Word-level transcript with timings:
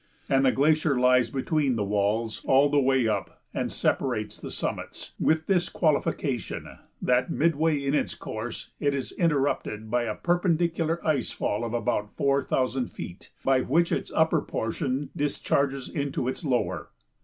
And 0.27 0.43
the 0.43 0.51
glacier 0.51 0.99
lies 0.99 1.29
between 1.29 1.75
the 1.75 1.83
walls 1.83 2.41
all 2.45 2.69
the 2.69 2.79
way 2.79 3.07
up 3.07 3.43
and 3.53 3.71
separates 3.71 4.39
the 4.39 4.49
summits, 4.49 5.13
with 5.19 5.45
this 5.45 5.69
qualification 5.69 6.67
that 7.03 7.29
midway 7.29 7.77
in 7.79 7.93
its 7.93 8.15
course 8.15 8.71
it 8.79 8.95
is 8.95 9.11
interrupted 9.11 9.91
by 9.91 10.05
a 10.05 10.15
perpendicular 10.15 11.05
ice 11.05 11.29
fall 11.29 11.63
of 11.63 11.75
about 11.75 12.15
four 12.17 12.41
thousand 12.41 12.87
feet 12.87 13.29
by 13.45 13.61
which 13.61 13.91
its 13.91 14.11
upper 14.15 14.41
portion 14.41 15.11
discharges 15.15 15.87
into 15.87 16.27
its 16.27 16.43
lower. 16.43 16.89